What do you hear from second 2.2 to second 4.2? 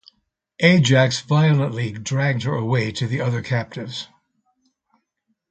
her away to the other captives.